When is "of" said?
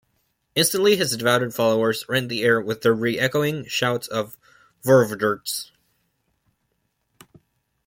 4.07-4.35